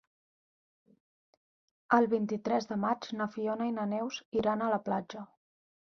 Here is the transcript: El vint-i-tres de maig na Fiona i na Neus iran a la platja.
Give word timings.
El 1.99 2.09
vint-i-tres 2.15 2.67
de 2.71 2.79
maig 2.87 3.05
na 3.21 3.31
Fiona 3.37 3.69
i 3.73 3.77
na 3.79 3.87
Neus 3.95 4.19
iran 4.43 4.65
a 4.69 4.75
la 4.77 4.85
platja. 4.89 5.23